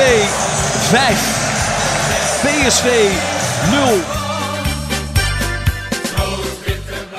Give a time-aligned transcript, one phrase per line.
[0.00, 1.38] 5.
[2.42, 2.86] PSV
[3.70, 3.82] 0.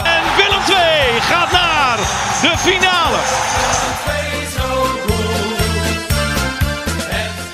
[0.03, 0.77] En Willem 2
[1.19, 1.97] gaat naar
[2.41, 3.17] de finale.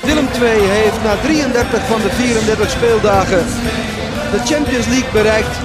[0.03, 3.45] Willem II heeft na 33 van de 34 speeldagen
[4.31, 5.59] de Champions League bereikt.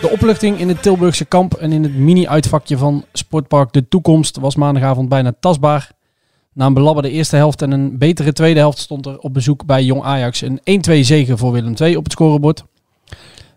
[0.00, 4.56] De opluchting in het Tilburgse kamp en in het mini-uitvakje van Sportpark De Toekomst was
[4.56, 5.90] maandagavond bijna tastbaar.
[6.52, 9.84] Na een belabberde eerste helft en een betere tweede helft stond er op bezoek bij
[9.84, 12.64] Jong Ajax een 1-2 zege voor Willem II op het scorebord.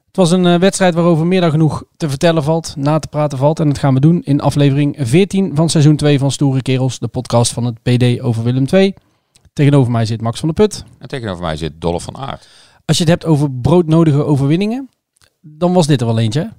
[0.07, 3.37] Het was een eh, wedstrijd waarover meer dan genoeg te vertellen valt, na te praten
[3.37, 3.59] valt.
[3.59, 7.07] En dat gaan we doen in aflevering 14 van seizoen 2 van Stoere Kerels, de
[7.07, 8.93] podcast van het BD over Willem II.
[9.53, 10.83] Tegenover mij zit Max van der Put.
[10.99, 12.47] En tegenover mij zit Dolph van Aert.
[12.85, 14.89] Als je het hebt over broodnodige overwinningen,
[15.41, 16.53] dan was dit er wel eentje.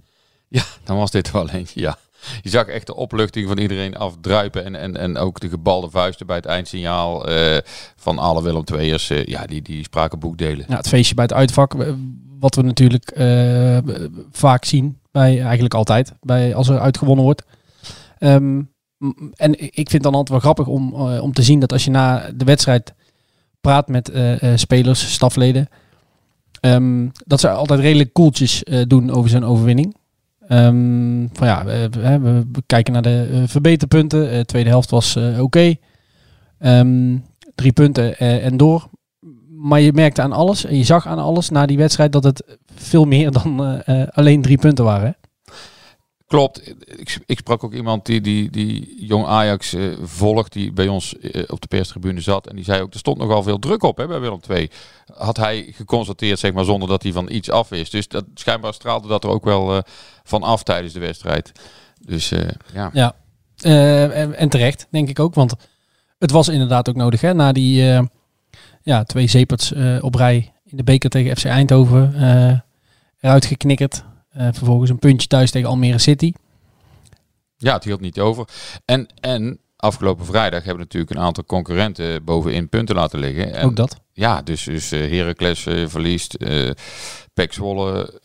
[0.49, 1.99] Ja, dan was dit wel eentje, ja.
[2.43, 4.65] Je zag echt de opluchting van iedereen afdruipen.
[4.65, 7.59] En, en, en ook de gebalde vuisten bij het eindsignaal eh,
[7.97, 9.11] van alle Willem II'ers.
[9.11, 10.65] eh ja, die, die spraken boekdelen.
[10.69, 11.93] Ja, het feestje bij het uitvak, eh,
[12.39, 13.13] wat we natuurlijk
[14.31, 17.43] vaak zien, bij, eigenlijk altijd, bij, als er uitgewonnen wordt.
[18.19, 18.63] Ehm,
[19.35, 21.91] en ik vind het dan altijd wel grappig om, om te zien dat als je
[21.91, 22.95] na de wedstrijd
[23.61, 24.13] praat met
[24.55, 25.69] spelers, stafleden,
[26.61, 29.97] ehm, dat ze altijd redelijk koeltjes doen over zo'n overwinning.
[30.49, 34.31] Ehm, ja, we, kijken naar de eh, verbeterpunten.
[34.31, 35.75] De tweede helft was eh, oké.
[36.59, 37.17] Ehm,
[37.55, 38.89] drie punten eh, en door.
[39.49, 42.59] Maar je merkte aan alles en je zag aan alles na die wedstrijd dat het
[42.75, 45.17] veel meer dan eh, eh, alleen drie punten waren.
[46.27, 46.69] Klopt.
[46.99, 51.19] Ik, ik sprak ook iemand die, die, die jong Ajax eh, volgt, die bij ons
[51.19, 52.47] eh, op de perstribune zat.
[52.47, 54.71] En die zei ook, er stond nogal veel druk op hè, bij Willem II.
[55.15, 57.91] Had hij geconstateerd, zeg maar, zonder dat hij van iets af is.
[57.91, 59.83] Dus dat, schijnbaar straalde dat er ook wel eh,
[60.25, 61.53] van af tijdens de wedstrijd.
[62.01, 62.29] Dus
[62.73, 62.91] ja.
[62.93, 63.15] Ja.
[63.57, 65.35] En, en terecht, denk ik ook.
[65.35, 65.55] Want
[66.19, 67.21] het was inderdaad ook nodig.
[67.21, 67.35] Hè?
[67.35, 68.03] Na die
[68.87, 72.15] ja, twee zeeperts eh, op rij in de beker tegen FC Eindhoven.
[73.21, 74.05] eruit geknikkerd.
[74.37, 76.33] Eh, vervolgens een puntje thuis tegen Almere City.
[77.57, 78.49] Ja, het hield niet over.
[78.85, 83.55] En, en afgelopen vrijdag hebben natuurlijk een aantal concurrenten bovenin punten laten liggen.
[83.55, 83.97] En, ook dat.
[84.13, 86.71] Ja, dus, dus eh, Heracles eh, verliest, eh
[87.35, 88.21] Pek Zwolle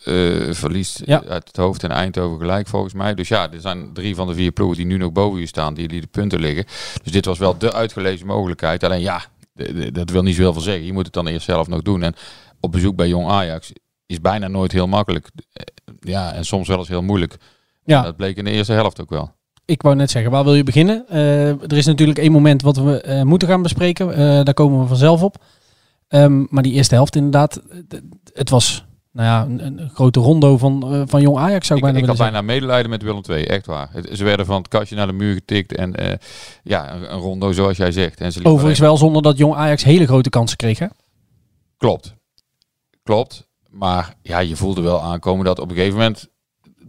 [0.51, 1.23] verliest Ja.
[1.23, 3.13] uit het hoofd en Eindhoven gelijk volgens mij.
[3.13, 5.73] Dus ja, er zijn drie van de vier ploegen die nu nog boven je staan,
[5.73, 6.65] die, die de punten liggen.
[7.03, 8.83] Dus dit was wel de uitgelezen mogelijkheid.
[8.83, 9.21] Alleen ja,
[9.91, 10.85] dat wil niet zoveel veel zeggen.
[10.85, 12.03] Je moet het dan eerst zelf nog doen.
[12.03, 12.15] En
[12.59, 13.71] op bezoek bij Jong Ajax
[14.05, 15.29] is bijna nooit heel makkelijk.
[16.01, 17.37] Ja, en soms wel eens heel moeilijk.
[17.83, 18.01] Ja.
[18.01, 19.31] Dat bleek in de eerste helft ook wel.
[19.65, 21.05] Ik wou net zeggen, waar wil je beginnen?
[21.09, 24.13] Eh, er is natuurlijk één moment wat we eh, moeten gaan bespreken.
[24.13, 25.43] Eh, daar komen we vanzelf op.
[26.07, 27.61] Ehm, maar die eerste helft inderdaad,
[28.33, 31.91] het was nou ja, een, een grote rondo van, van jong Ajax zou ik, Ik,
[31.91, 33.89] bijna ik had bijna medelijden met Willem II, echt waar.
[34.13, 36.19] Ze werden van het kastje naar de muur getikt en
[36.63, 38.21] ja, een, een rondo zoals jij zegt.
[38.21, 40.79] En ze Overigens wel zonder dat jong Ajax hele grote kansen kreeg.
[40.79, 40.87] Hè?
[41.77, 42.15] Klopt.
[43.03, 43.49] Klopt.
[43.71, 46.29] Maar ja, je voelde wel aankomen dat op een gegeven moment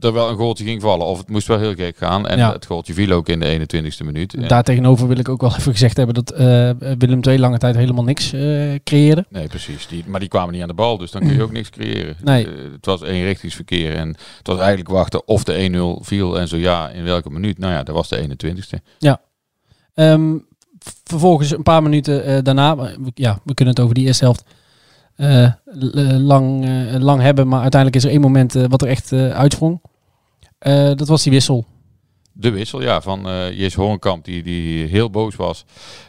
[0.01, 1.07] er wel een goaltje ging vallen.
[1.07, 2.27] Of het moest wel heel gek gaan.
[2.27, 2.53] En Ja.
[2.53, 4.35] het goaltje viel ook in de 21ste minuut.
[4.35, 7.75] En- Daartegenover wil ik ook wel even gezegd hebben dat eh, Willem II lange tijd
[7.75, 9.27] helemaal niks eh, creëerde.
[9.29, 9.87] Nee, precies.
[9.87, 12.17] Die, maar die kwamen niet aan de bal, dus dan kun je ook niks creëren.
[12.23, 12.47] Nee.
[12.47, 16.57] Eh, het was eenrichtingsverkeer en het was eigenlijk wachten of de 1-0 viel en zo
[16.57, 17.59] ja, in welke minuut.
[17.59, 18.83] Nou ja, dat was de 21ste.
[19.95, 20.37] Ehm,
[21.05, 22.77] vervolgens een paar minuten daarna,
[23.15, 24.45] ja, we kunnen het over die eerste helft
[26.19, 29.31] lang, eh, lang hebben, maar uiteindelijk is er één moment eh, wat er echt eh,
[29.31, 29.81] uitsprong.
[30.59, 31.67] Eh, dat was die wissel.
[32.35, 35.65] De wissel, ja, van eh Jes Horenkamp, die, die heel boos was.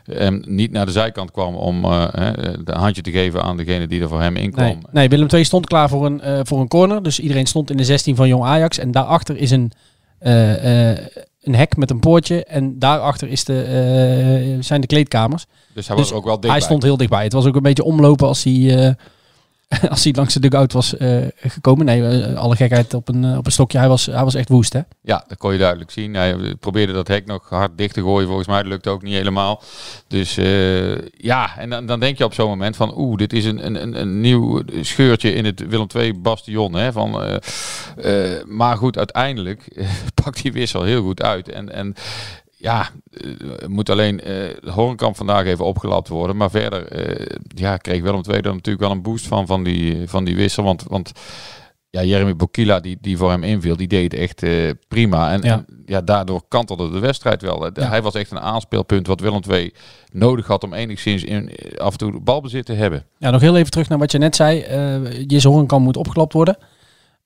[0.06, 3.88] En niet naar de zijkant kwam om eh, hè, een handje te geven aan degene
[3.88, 4.66] die er voor hem in kwam.
[4.66, 7.04] Nee, nee, Willem II stond klaar voor een, eh, voor een corner.
[7.04, 8.78] Dus iedereen stond in de 16 van Jong Ajax.
[8.78, 9.72] En daarachter is een,
[10.20, 10.98] eh, eh,
[11.44, 12.44] een hek met een poortje.
[12.44, 15.46] En daarachter is de, eh, zijn de kleedkamers.
[15.74, 16.52] Dus hij Dus was er ook wel dichtbij.
[16.52, 17.24] Hij stond heel dichtbij.
[17.24, 18.94] Het was ook een beetje omlopen als hij, eh,
[19.90, 21.86] als hij langs de dugout was eh, gekomen.
[21.86, 23.78] Nee, eh, alle gekheid op een, eh, op een stokje.
[23.78, 24.80] Hij was, hij was echt woest, hè?
[25.02, 26.14] Ja, dat kon je duidelijk zien.
[26.14, 28.28] Hij probeerde dat hek nog hard dicht te gooien.
[28.28, 29.62] Volgens mij dat lukte ook niet helemaal.
[30.08, 30.36] Dus
[31.18, 32.98] ja, en dan, dan denk je op zo'n moment van...
[32.98, 36.74] Oeh, dit is een, een, een, nieuw scheurtje in het Willem II bastion.
[36.74, 37.40] Hè, van,
[38.48, 39.86] maar goed, uiteindelijk
[40.24, 41.50] pakt die wissel heel goed uit.
[41.50, 41.96] En, en
[42.64, 44.26] ja, eh, moet alleen eh
[44.62, 46.38] de Horenkamp vandaag even opgelapt worden.
[46.38, 50.10] Maar verder eh, ja, kreeg Willem II er natuurlijk wel een boost van, van die,
[50.10, 50.64] van die wissel.
[50.64, 51.12] Want, want
[51.90, 55.32] ja, Jeremy Bokila, die, die voor hem inviel, die deed echt eh, prima.
[55.32, 55.48] En Ja.
[55.48, 55.54] ja.
[55.54, 57.66] En, ja, daardoor kantelde de wedstrijd wel.
[57.66, 57.88] Ja.
[57.88, 59.74] Hij was echt een aanspeelpunt wat Willem II
[60.12, 63.06] nodig had om enigszins in, eh, af en toe balbezit te hebben.
[63.18, 64.60] Ja, nog heel even terug naar wat je net zei.
[64.60, 66.58] Eh Jis Horenkamp moet opgelapt worden.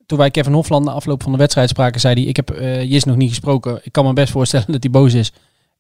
[0.08, 2.24] Toen wij Kevin Hofland na afloop van de wedstrijd spraken, zei hij...
[2.24, 3.80] Ik heb eh Jis nog niet gesproken.
[3.84, 5.32] Ik kan me best voorstellen dat hij boos is.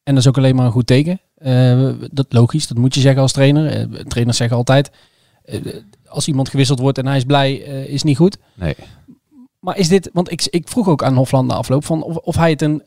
[0.03, 1.19] En dat is ook alleen maar een goed teken.
[1.35, 3.65] Eh, dat logisch, dat moet je zeggen als trainer.
[3.68, 4.91] Eh, trainers zeggen altijd...
[6.07, 7.53] als iemand gewisseld wordt en hij is blij,
[7.88, 8.38] is niet goed.
[8.53, 8.75] Nee.
[9.59, 12.35] Maar is dit, want ik, ik vroeg ook aan Hofland na afloop van of, of
[12.35, 12.83] hij het een,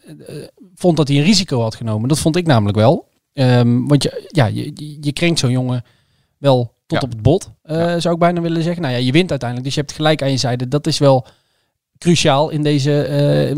[0.74, 2.08] vond dat hij een risico had genomen.
[2.08, 3.08] Dat vond ik namelijk wel.
[3.32, 5.84] Ehm, want je, ja, je, je- je krenkt zo'n jongen
[6.38, 8.82] wel tot op het bot, eh, zou ik bijna willen zeggen.
[8.82, 10.68] Nou ja, je wint uiteindelijk, dus je hebt gelijk aan je zijde.
[10.68, 11.26] Dat is wel
[11.98, 13.50] cruciaal in deze, eh,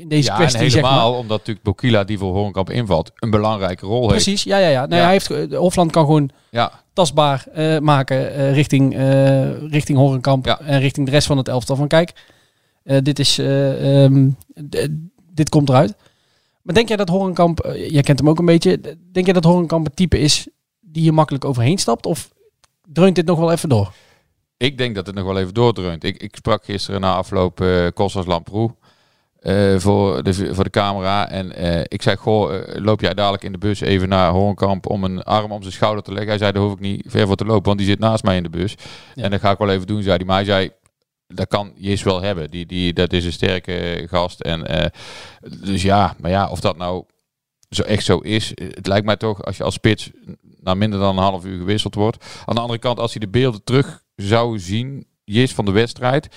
[0.00, 0.90] in deze ja, kwestie, en zeg maar.
[0.90, 4.24] helemaal omdat natuurlijk Bokila, die voor Horenkamp invalt, een belangrijke rol heeft.
[4.24, 4.86] Precies, ja, ja, ja.
[4.86, 5.04] Nee, Ja.
[5.04, 7.44] Hij heeft, eh, Hofland kan gewoon Ja, tastbaar
[7.80, 8.96] maken richting,
[9.70, 10.60] richting Horenkamp Ja.
[10.60, 11.76] en richting de rest van het elftal.
[11.76, 12.12] Van kijk,
[13.02, 14.28] dit, is, eh, ehm,
[15.32, 15.94] dit komt eruit.
[16.62, 18.80] Maar denk jij dat Horenkamp, jij kent hem ook een beetje,
[19.12, 20.48] denk jij dat Horenkamp het type is
[20.80, 22.06] die je makkelijk overheen stapt?
[22.06, 22.30] Of
[22.92, 23.92] dreunt dit nog wel even door?
[24.56, 26.04] Ik denk dat het nog wel even doordreunt.
[26.04, 28.74] Ik, ik sprak gisteren na afloop eh Kostas Lamproe
[29.40, 31.28] eh, voor, de, voor de camera.
[31.28, 35.04] En eh, ik zei, goh, loop jij dadelijk in de bus even naar Horenkamp om
[35.04, 36.28] een arm om zijn schouder te leggen?
[36.28, 38.36] Hij zei, daar hoef ik niet ver voor te lopen, want die zit naast mij
[38.36, 38.74] in de bus.
[39.14, 39.22] Ja.
[39.22, 40.26] En dat ga ik wel even doen, zei hij.
[40.26, 40.70] Maar hij zei,
[41.26, 42.50] dat kan Jis wel hebben.
[42.50, 44.40] Die, die, dat is een sterke gast.
[44.40, 44.90] En,
[45.64, 47.04] dus ja, maar ja, of dat nou
[47.70, 48.54] zo echt zo is.
[48.54, 50.10] eh, Het lijkt mij toch, als je als spits
[50.60, 52.24] na minder dan een half uur gewisseld wordt.
[52.44, 56.28] Aan de andere kant, als hij de beelden terug zou zien, Jis van de wedstrijd,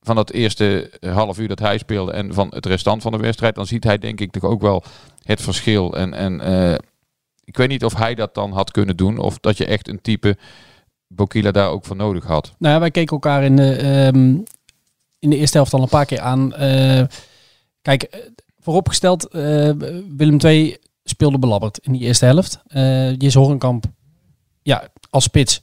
[0.00, 3.54] van dat eerste half uur dat hij speelde en van het restant van de wedstrijd,
[3.54, 4.82] dan ziet hij denk ik toch ook wel
[5.22, 5.96] het verschil.
[5.96, 6.74] En, en eh,
[7.44, 10.00] ik weet niet of hij dat dan had kunnen doen, of dat je echt een
[10.00, 10.36] type
[11.06, 12.54] Bokila daar ook voor nodig had.
[12.58, 14.36] Nou ja, wij keken elkaar in de, ehm,
[15.18, 16.54] in de eerste helft al een paar keer aan.
[16.54, 17.02] Eh,
[17.82, 18.20] kijk, eh,
[18.64, 19.70] vooropgesteld, eh,
[20.16, 22.62] Willem II speelde belabberd in die eerste helft.
[22.66, 23.84] Eh Jis Horenkamp,
[24.62, 25.62] ja, als spits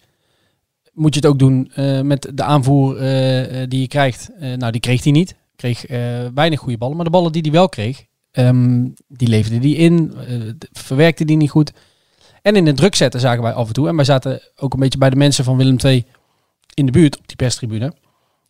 [0.94, 2.96] moet je het ook doen eh, met de aanvoer
[3.70, 4.30] die je krijgt.
[4.40, 5.36] Nou, die kreeg hij niet.
[5.56, 5.86] Kreeg
[6.34, 6.96] weinig goede ballen.
[6.96, 10.14] Maar de ballen die hij wel kreeg, ehm, die leverde hij in.
[10.72, 11.72] verwerkte die niet goed.
[12.42, 13.88] En in de druk zetten zagen wij af en toe.
[13.88, 16.06] En wij zaten ook een beetje bij de mensen van Willem II
[16.74, 17.94] in de buurt op die perstribune.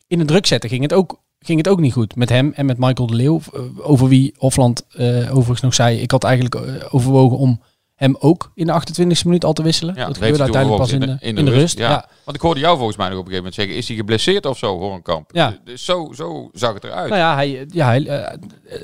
[0.08, 2.16] In de druk zetten ging het ook, ging het ook niet goed.
[2.16, 3.42] Met hem en met Michael de Leeuw.
[3.54, 6.00] eh, Over wie Hofland eh, overigens nog zei.
[6.00, 7.62] Ik had eigenlijk eh, overwogen om
[7.96, 9.96] hem ook in de 28e minuut al te wisselen.
[9.96, 11.78] Ja, dat gebeurde uiteindelijk pas in de, in de, rust.
[11.78, 11.90] Ja.
[11.90, 12.10] Ja.
[12.24, 14.46] Want ik hoorde jou volgens mij nog op een gegeven moment zeggen, is hij geblesseerd
[14.46, 15.30] of zo, Horenkamp?
[15.34, 15.58] Ja.
[15.64, 17.10] Dus zo, zo zag het eruit.
[17.10, 18.02] Nou ja, hij, ja hij,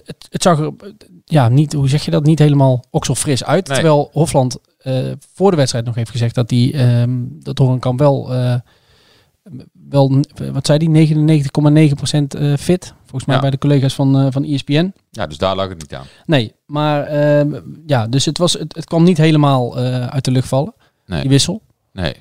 [0.05, 0.73] het, het zag er
[1.25, 3.67] ja, niet, hoe zeg je dat, niet helemaal okselfris uit.
[3.67, 3.77] Nee.
[3.77, 4.57] Terwijl Hofland
[5.33, 8.33] voor de wedstrijd nog heeft gezegd dat hij ehm dat Horenkamp wel,
[9.89, 10.23] wel,
[10.53, 12.93] wat zei hij, 99,9% eh, fit.
[12.99, 13.41] Volgens mij Ja.
[13.41, 14.93] bij de collega's van, eh, van ESPN.
[15.09, 16.05] Ja, dus daar lag het niet aan.
[16.25, 20.31] Nee, maar ehm, ja, dus het, was, het, het kwam niet helemaal eh, uit de
[20.31, 20.73] lucht vallen,
[21.05, 21.21] Nee.
[21.21, 21.61] die wissel.
[21.91, 22.15] Nee.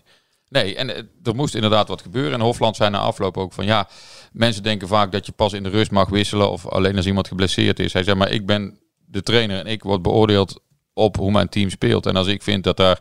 [0.49, 0.88] Nee, en
[1.23, 2.33] er moest inderdaad wat gebeuren.
[2.33, 3.88] En Hofland zei na afloop ook van ja,
[4.33, 7.28] mensen denken vaak dat je pas in de rust mag wisselen of alleen als iemand
[7.28, 7.92] geblesseerd is.
[7.92, 10.61] Hij zei maar ik ben de trainer en ik word beoordeeld
[10.92, 12.06] op hoe mijn team speelt.
[12.06, 13.00] En als ik vind dat daar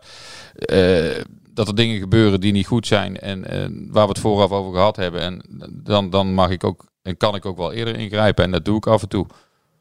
[1.56, 4.74] dat er dingen gebeuren die niet goed zijn en, en waar we het vooraf over
[4.74, 5.42] gehad hebben, en
[5.84, 8.44] dan, dan mag ik ook en kan ik ook wel eerder ingrijpen.
[8.44, 9.26] En dat doe ik af en toe.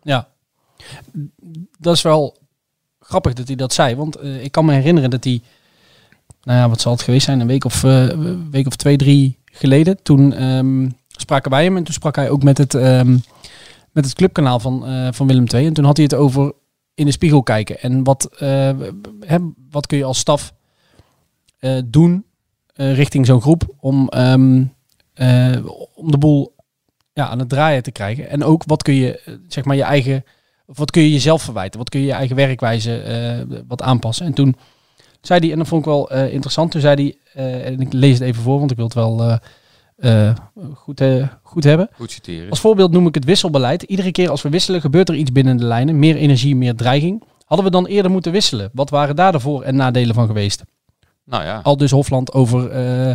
[0.02, 0.28] Ja,
[1.78, 2.36] dat is wel
[3.00, 3.96] grappig dat hij dat zei.
[3.96, 5.42] Want eh, ik kan me herinneren dat hij,
[6.42, 8.08] nou ja, wat zal het geweest zijn, een week of, eh,
[8.50, 10.02] week of twee, drie geleden.
[10.02, 13.18] Toen ehm, spraken wij hem en toen sprak hij ook met het, ehm,
[13.92, 15.66] met het clubkanaal van, eh, van Willem II.
[15.66, 16.52] En toen had hij het over
[16.94, 17.80] in de spiegel kijken.
[17.80, 18.28] En wat,
[19.20, 19.38] hè,
[19.70, 20.52] wat kun je als staf
[21.64, 22.24] eh, doen
[22.74, 24.64] eh, richting zo'n groep om, ehm,
[25.14, 25.56] eh,
[25.94, 26.54] om de boel
[27.12, 28.28] ja, aan het draaien te krijgen.
[28.28, 30.24] En ook wat kun je, zeg maar, je eigen,
[30.66, 31.78] of wat kun je jezelf verwijten?
[31.78, 34.26] Wat kun je je eigen werkwijze wat aanpassen?
[34.26, 34.56] En toen
[35.20, 38.28] zei hij, en dat vond ik wel interessant, toen zei hij, en ik lees het
[38.28, 39.38] even voor, want ik wil het wel
[40.74, 41.02] goed,
[41.42, 41.88] goed hebben.
[41.92, 42.50] Goed citeren.
[42.50, 43.82] Als voorbeeld noem ik het wisselbeleid.
[43.82, 45.98] Iedere keer als we wisselen gebeurt er iets binnen de lijnen.
[45.98, 47.22] Meer energie, meer dreiging.
[47.44, 48.70] Hadden we dan eerder moeten wisselen?
[48.72, 50.64] Wat waren daar de voor- en nadelen van geweest?
[51.24, 51.60] Nou ja.
[51.62, 53.14] Al dus Hofland over eh,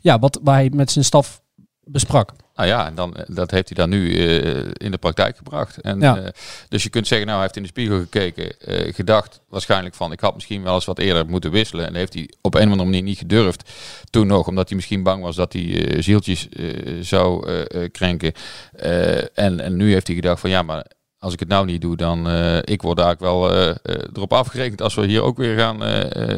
[0.00, 1.40] ja, wat waar hij met zijn staf
[1.84, 2.32] besprak.
[2.54, 5.80] Nou ja, en dan, dat heeft hij dan nu eh, in de praktijk gebracht.
[5.80, 6.18] En, Ja.
[6.18, 6.28] eh,
[6.68, 10.12] dus je kunt zeggen, nou, hij heeft in de spiegel gekeken, eh, gedacht waarschijnlijk van,
[10.12, 11.86] ik had misschien wel eens wat eerder moeten wisselen.
[11.86, 13.70] En heeft hij op een of andere manier niet gedurfd
[14.10, 16.66] toen nog, omdat hij misschien bang was dat hij eh, zieltjes eh,
[17.00, 18.32] zou eh, eh, krenken.
[18.72, 20.86] Eh, en, en nu heeft hij gedacht van, ja, maar
[21.20, 23.74] als ik het nou niet doe, dan uh, ik word eigenlijk wel uh, uh,
[24.12, 25.78] erop afgerekend als we hier ook weer gaan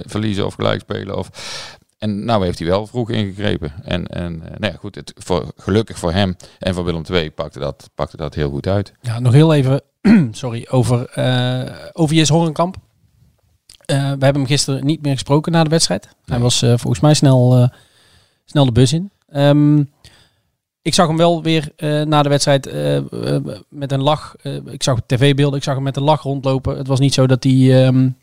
[0.07, 1.19] verliezen of gelijk spelen.
[1.19, 1.31] Of...
[1.99, 3.73] En nou heeft hij wel vroeg ingegrepen.
[3.85, 7.59] En, en nou ja, goed, het, voor, gelukkig voor hem en voor Willem II pakte
[7.59, 8.93] dat, pakte dat heel goed uit.
[9.01, 9.81] Ja, nog heel even
[10.31, 11.11] sorry, over,
[11.93, 12.77] over Jes Horenkamp.
[13.87, 16.05] we hebben hem gisteren niet meer gesproken na de wedstrijd.
[16.05, 16.15] Nee.
[16.25, 17.71] Hij was volgens mij snel,
[18.45, 19.11] snel de bus in.
[19.35, 19.91] Um,
[20.83, 23.37] ik zag hem wel weer uh, na de wedstrijd uh, uh,
[23.69, 24.37] met een lach.
[24.65, 26.77] ik zag tv-beelden, ik zag hem met een lach rondlopen.
[26.77, 28.17] Het was niet zo dat hij, um,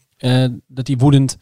[0.68, 1.38] dat hij woedend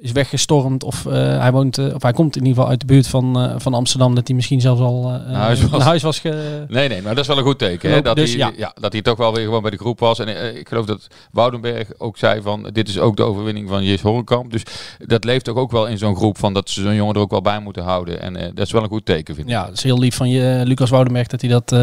[0.00, 0.84] is weggestormd.
[0.84, 4.14] Of hij woont, of hij komt in ieder geval uit de buurt van, van Amsterdam.
[4.14, 5.70] Dat hij misschien zelfs al naar huis was.
[5.70, 6.64] Naar huis was ge...
[6.68, 7.90] Nee, nee, maar dat is wel een goed teken.
[7.90, 8.02] Hè?
[8.02, 8.52] Dat, dus, hij, ja.
[8.56, 8.74] ja.
[8.80, 10.18] dat hij toch wel weer gewoon bij de groep was.
[10.18, 14.00] En ik geloof dat Woudenberg ook zei van dit is ook de overwinning van Jis
[14.00, 14.52] Horenkamp.
[14.52, 14.62] Dus
[14.98, 17.30] dat leeft toch ook wel in zo'n groep van dat ze zo'n jongen er ook
[17.30, 18.20] wel bij moeten houden.
[18.20, 19.52] En dat is wel een goed teken, vind ik.
[19.52, 21.76] Ja, het is heel lief van je, Lucas Woudenberg dat hij dat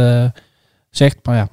[0.90, 1.18] zegt.
[1.24, 1.48] Maar ja,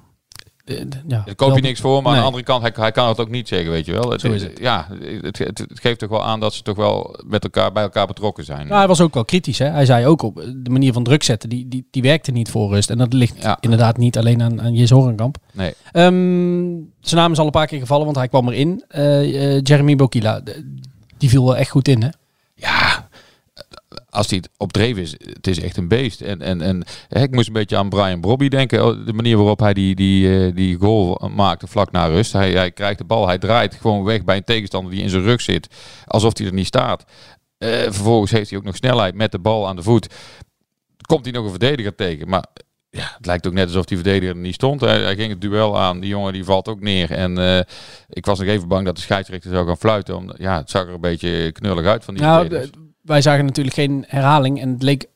[0.65, 2.13] ja, Daar koop je niks voor, maar nee.
[2.13, 4.11] aan de andere kant, hij, hij, kan het ook niet zeggen, weet je wel.
[4.11, 4.59] Het, is het.
[4.59, 4.89] Ja,
[5.21, 8.67] het, geeft toch wel aan dat ze toch wel met elkaar bij elkaar betrokken zijn.
[8.67, 9.59] Nou, hij was ook wel kritisch.
[9.59, 9.69] Hè?
[9.69, 12.71] Hij zei ook op de manier van druk zetten, die, die, die werkte niet voor
[12.71, 12.91] rust.
[12.91, 13.59] En dat ligt ja.
[13.61, 15.37] inderdaad niet alleen aan, aan Jes Horenkamp.
[15.53, 15.75] Nee.
[15.93, 18.85] Um, zijn naam is al een paar keer gevallen, want hij kwam erin.
[18.97, 20.41] Uh, uh, Jeremy Bokila,
[21.19, 22.09] die viel wel echt goed in, hè?
[22.55, 23.04] Ja,
[24.15, 26.21] als hij het opdreven is, het is echt een beest.
[26.21, 28.87] En, en, en ik moest een beetje aan Brian Brobby denken.
[28.87, 32.33] oh, De manier waarop hij die, die, uh, die goal maakte vlak na rust.
[32.33, 35.23] Hij, hij krijgt de bal, hij draait gewoon weg bij een tegenstander die in zijn
[35.23, 35.69] rug zit.
[36.07, 37.05] Alsof hij er niet staat.
[37.59, 40.15] Uh, vervolgens heeft hij ook nog snelheid met de bal aan de voet.
[41.07, 42.29] Komt hij nog een verdediger tegen.
[42.29, 42.47] Maar
[42.91, 44.81] ja, het lijkt ook net alsof die verdediger er niet stond.
[44.81, 46.01] Hij, hij ging het duel aan.
[46.01, 47.11] Die jongen die valt ook neer.
[47.11, 47.59] En uh,
[48.09, 50.17] ik was nog even bang dat de scheidsrechter zou gaan fluiten.
[50.17, 52.49] Om, ja, het zag er een beetje knullig uit van die nou,
[53.05, 54.61] wij zagen natuurlijk geen herhaling.
[54.61, 55.07] En het leek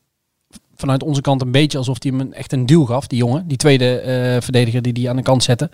[0.77, 3.49] vanuit onze kant een beetje alsof hij hem echt een duw gaf, die jongen.
[3.49, 4.03] Die tweede
[4.35, 5.71] uh, verdediger die die aan de kant zette.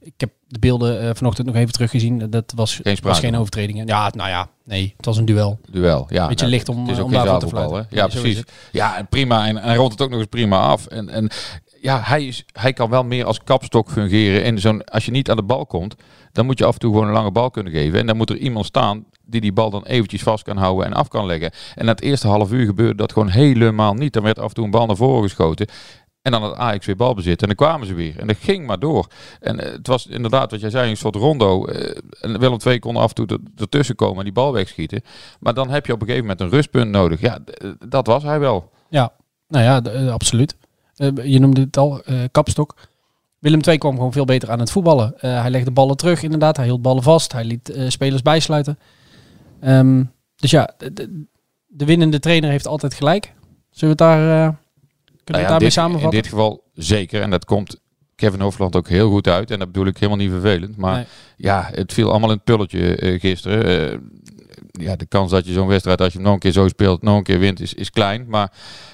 [0.00, 2.30] Ik heb de beelden uh, vanochtend nog even teruggezien.
[2.30, 3.82] Dat was geen, was geen overtreding.
[3.86, 5.58] Ja, nou ja, nee, het was een duel.
[5.70, 6.28] Duel, ja.
[6.28, 7.86] Beetje nou, licht om, het is ook om daarvoor te fluiten.
[7.90, 8.42] Ja, Nee, precies.
[8.72, 9.46] Ja, en prima.
[9.46, 10.86] En, en hij rond het ook nog eens prima af.
[10.86, 11.30] En, en
[11.80, 14.44] ja, hij, is, hij kan wel meer als kapstok fungeren.
[14.44, 15.94] En zo'n, als je niet aan de bal komt,
[16.32, 17.98] dan moet je af en toe gewoon een lange bal kunnen geven.
[17.98, 20.92] En dan moet er iemand staan die die bal dan eventjes vast kan houden en
[20.92, 21.50] af kan leggen.
[21.74, 24.12] En het eerste half uur gebeurde dat gewoon helemaal niet.
[24.12, 25.66] Dan werd af en toe een bal naar voren geschoten.
[26.22, 27.40] En dan had Ajax weer balbezit.
[27.40, 28.18] En dan kwamen ze weer.
[28.18, 29.06] En dat ging maar door.
[29.40, 31.68] En uh, het was inderdaad, wat jij zei, een soort rondo.
[31.68, 35.02] Uh, en Willem II kon af en toe ertussen komen en die bal wegschieten.
[35.40, 37.20] Maar dan heb je op een gegeven moment een rustpunt nodig.
[37.20, 37.38] Ja,
[37.88, 38.70] dat was hij wel.
[38.88, 39.12] Ja,
[39.48, 40.56] nou ja, absoluut.
[41.22, 42.74] je noemde het al, kapstok.
[43.38, 45.14] Willem II kwam gewoon veel beter aan het voetballen.
[45.16, 46.56] hij legde ballen terug, inderdaad.
[46.56, 47.32] Hij hield ballen vast.
[47.32, 48.78] Hij liet spelers bijsluiten.
[49.64, 51.26] Um, dus ja, de,
[51.66, 53.32] de, winnende trainer heeft altijd gelijk.
[53.70, 54.56] Zullen we het daar, uh, kunnen
[55.24, 56.10] we nou ja, daarmee dit, samenvatten?
[56.18, 57.22] In dit geval zeker.
[57.22, 57.80] En dat komt
[58.14, 59.50] Kevin Hofland ook heel goed uit.
[59.50, 60.76] En dat bedoel ik helemaal niet vervelend.
[60.76, 61.06] Maar nee.
[61.36, 63.92] ja, het viel allemaal in het pulletje uh, gisteren.
[63.92, 63.98] Uh,
[64.70, 67.02] ja, de kans dat je zo'n wedstrijd, als je hem nog een keer zo speelt,
[67.02, 68.24] nog een keer wint, is, is klein.
[68.28, 68.52] Maar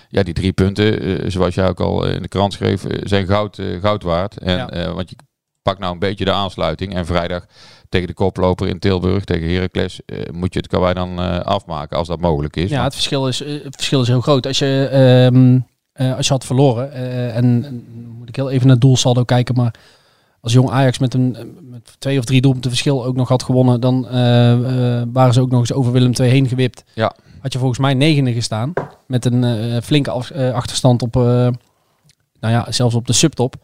[0.08, 4.02] ja, die drie punten, zoals jij ook al in de krant schreef, zijn goud, goud
[4.02, 4.38] waard.
[4.38, 4.92] En, ja.
[4.94, 5.16] want je
[5.62, 6.94] pakt nou een beetje de aansluiting.
[6.94, 7.46] En vrijdag
[7.94, 11.38] tegen de koploper in Tilburg, tegen Heracles, uh, moet je het kan wij dan uh,
[11.38, 12.70] afmaken als dat mogelijk is.
[12.70, 12.84] Ja, maar...
[12.84, 14.46] het verschil is, uh, het verschil is heel groot.
[14.46, 14.90] Als je,
[15.32, 15.66] um,
[16.16, 16.92] als je had verloren,
[17.32, 17.84] en, en
[18.18, 19.74] moet ik heel even naar het doelsaldo kijken, maar
[20.40, 21.36] als jong Ajax met een
[21.70, 24.02] met twee of drie doelpunten verschil ook nog had gewonnen, dan
[25.12, 26.84] waren ze ook nog eens over Willem II heen gewipt.
[26.94, 27.14] Ja.
[27.40, 28.72] Had je volgens mij negende gestaan,
[29.06, 31.54] met een flinke af, achterstand op, nou
[32.40, 33.56] ja, zelfs op de subtop.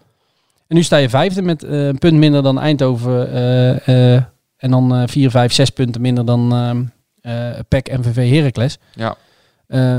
[0.70, 3.28] En nu sta je vijfde met uh, een punt minder dan Eindhoven.
[3.34, 4.22] Uh, uh,
[4.56, 6.90] en dan vier, vijf, zes punten minder dan
[7.68, 8.78] PEC, MVV, Heracles.
[8.94, 9.16] Ja.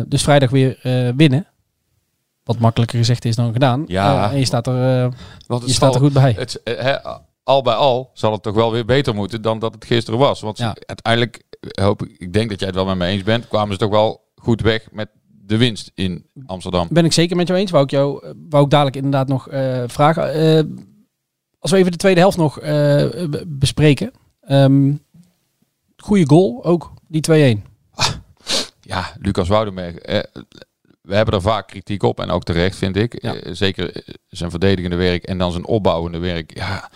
[0.08, 0.80] dus vrijdag weer
[1.16, 1.48] winnen.
[2.44, 3.84] Wat makkelijker gezegd is dan gedaan.
[3.88, 4.32] Ja.
[4.32, 5.12] en je staat er,
[5.48, 6.36] Want je staat er goed bij.
[6.38, 6.98] Het, he,
[7.44, 10.42] al bij al zal het toch wel weer beter moeten dan dat het gisteren was.
[10.42, 10.76] Want Ja.
[10.86, 11.44] uiteindelijk,
[11.82, 13.90] hoop ik, ik denk dat jij het wel met me eens bent, kwamen ze toch
[13.90, 15.10] wel goed weg met
[15.52, 16.88] de winst in Amsterdam.
[16.92, 17.72] Ben ik zeker met jou eens.
[17.72, 20.44] Wou ik jou wou ik dadelijk inderdaad nog uh, vragen.
[20.68, 20.76] Uh,
[21.60, 23.06] als we even de tweede helft nog uh,
[23.48, 24.12] bespreken.
[24.50, 25.04] Um,
[25.98, 27.70] goede goal ook, die 2-1.
[28.82, 29.96] Ja, Lucas Woudenberg.
[29.96, 30.20] Eh,
[31.02, 33.22] we hebben er vaak kritiek op en ook terecht vind ik.
[33.22, 33.36] Ja.
[33.36, 36.56] Eh, zeker zijn verdedigende werk en dan zijn opbouwende werk.
[36.56, 36.92] Ja,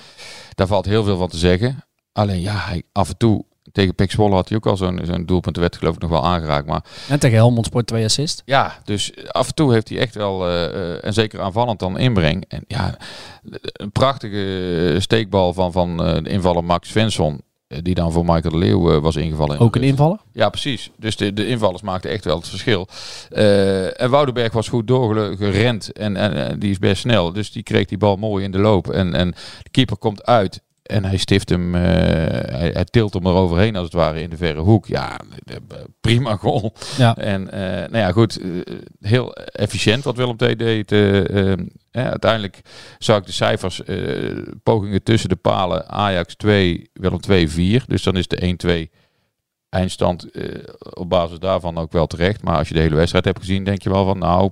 [0.53, 1.83] daar valt heel veel van te zeggen.
[2.11, 3.45] Alleen ja, hij af en toe
[3.75, 5.55] tegen Pek Zwolle had hij ook al zo'n zo'n doelpunt.
[5.55, 6.67] Er werd geloof ik nog wel aangeraakt.
[6.67, 8.41] Maar En tegen Helmond Sport 2 assist.
[8.45, 11.97] ja, dus af en toe heeft hij echt wel, eh, eh, en zeker aanvallend dan
[11.97, 12.45] inbreng.
[12.47, 12.97] En ja,
[13.73, 17.41] een prachtige steekbal van, van eh, de invaller Max Svensson.
[17.67, 19.59] Die dan voor Michael de Leeuw was ingevallen.
[19.59, 20.19] Ook een invaller.
[20.31, 20.91] Ja, precies.
[20.97, 22.87] Dus de, de invallers maakten echt wel het verschil.
[23.97, 27.33] En Woudenberg was goed doorgerend en, en, en die is best snel.
[27.33, 28.89] Dus die kreeg die bal mooi in de loop.
[28.89, 29.31] En, en
[29.63, 33.83] de keeper komt uit en hij stift hem, eh, hij, hij tilt hem eroverheen als
[33.83, 34.85] het ware in de verre hoek.
[34.87, 35.55] Ja, eh,
[36.01, 36.73] prima goal.
[36.97, 37.15] Ja.
[37.17, 38.39] En eh, nou ja, goed,
[38.99, 40.91] heel efficiënt wat Willem II deed.
[40.91, 41.59] eh, eh,
[41.91, 42.61] hè, uiteindelijk
[42.97, 43.81] zag ik de cijfers,
[44.63, 45.89] pogingen tussen de palen.
[45.89, 47.83] Ajax 2, Willem 2 4.
[47.87, 48.89] Dus dan is de 1-2
[49.69, 50.27] eindstand
[50.93, 52.43] op basis daarvan ook wel terecht.
[52.43, 54.51] Maar als je de hele wedstrijd hebt gezien, denk je wel van nou,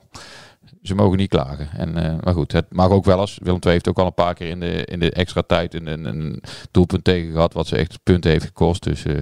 [0.83, 1.69] ze mogen niet klagen.
[1.77, 3.37] En, eh, maar goed, het mag ook wel eens.
[3.41, 5.87] Willem II heeft ook al een paar keer in de, in de extra tijd een,
[5.87, 8.83] een, een doelpunt tegen gehad, wat ze echt punten heeft gekost.
[8.83, 9.17] Dus eh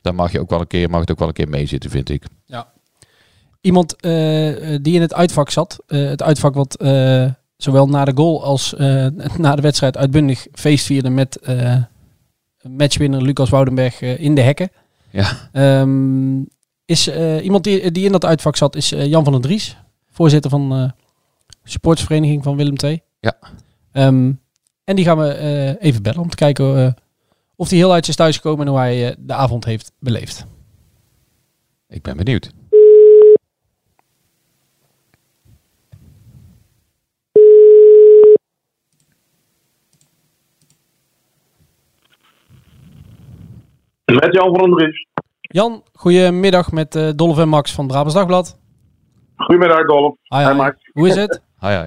[0.00, 2.08] daar mag je ook wel een keer, mag het ook wel een keer meezitten, vind
[2.08, 2.24] ik.
[3.60, 5.82] Iemand eh, die in het uitvak zat.
[5.86, 6.76] het uitvak wat
[7.56, 8.74] zowel na de goal als
[9.38, 11.48] na de wedstrijd uitbundig feest vierde met
[12.62, 14.70] matchwinner Lucas Woudenberg in de hekken.
[15.10, 16.42] Ja, Ehm,
[16.84, 17.10] is
[17.42, 19.76] iemand die, die in dat uitvak zat, is Jan van den Dries,
[20.10, 20.94] voorzitter van
[21.68, 23.02] supportersvereniging van Willem II.
[23.20, 23.36] Ja.
[23.92, 24.32] Ehm,
[24.84, 26.92] en die gaan we eh, even bellen om te kijken eh,
[27.56, 30.46] of hij heel uit is thuisgekomen en hoe hij eh, de avond heeft beleefd.
[31.88, 32.50] ik ben benieuwd.
[44.04, 45.06] Met Jan van den Dries.
[45.40, 48.58] Jan, goedemiddag met Dolph en Max van Brabants Dagblad.
[49.36, 50.16] Goedemiddag, Dolf.
[50.22, 50.54] Hi, hi.
[50.54, 50.90] Max.
[50.92, 51.44] Hoe is het?
[51.60, 51.86] Hi, hi.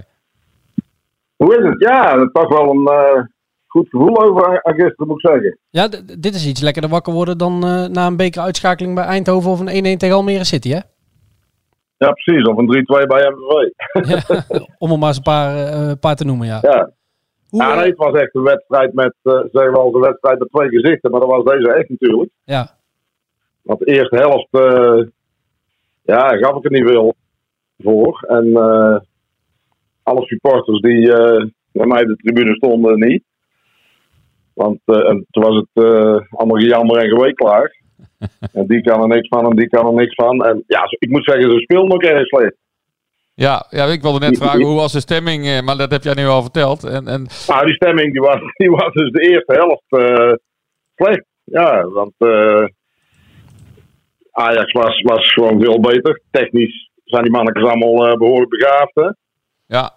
[1.35, 1.81] Hoe is het?
[1.81, 3.23] Ja, toch wel een eh,
[3.67, 5.57] goed gevoel over aan gisteren, moet ik zeggen.
[5.69, 5.87] Ja,
[6.19, 9.95] dit is iets lekkerder wakker worden dan eh, na een bekeruitschakeling bij Eindhoven of een
[9.95, 10.79] 1-1 tegen Almere City, hè?
[11.97, 12.43] Ja, precies.
[12.43, 13.69] Of een 3-2 bij MVV.
[14.49, 16.57] Ja, Om er maar eens een paar, eh, paar te noemen, ja.
[16.61, 16.91] Ja.
[17.49, 20.49] Hoe, ja, nee, het was echt een wedstrijd met, zeggen we al, een wedstrijd met
[20.51, 21.11] twee gezichten.
[21.11, 22.29] Maar dat was deze echt natuurlijk.
[22.43, 22.77] ja.
[23.69, 25.07] Want de eerste helft, eh,
[26.01, 27.15] ja, gaf ik er niet veel
[27.77, 28.25] voor.
[28.27, 28.99] En eh,
[30.09, 33.23] alle supporters die eh bij mij de tribune stonden, niet.
[34.53, 37.77] Want eh, en toen was het eh, allemaal gejammer en gewee klaar.
[38.53, 40.45] en die kan er niks van en die kan er niks van.
[40.45, 42.55] En ja, ik moet zeggen, ze speelden ook erg slecht.
[43.33, 46.25] Ja, ja, ik wilde net vragen hoe was de stemming, maar dat heb jij nu
[46.25, 46.83] al verteld.
[46.83, 49.83] En, en Nou, die stemming die was, die was dus de eerste helft
[50.95, 51.25] slecht.
[51.43, 52.13] Ja, want
[54.31, 56.21] Ajax was, was gewoon veel beter.
[56.31, 58.95] Technisch zijn die mannetjes allemaal eh, behoorlijk begaafd.
[58.95, 59.09] Hè?
[59.77, 59.93] Ja,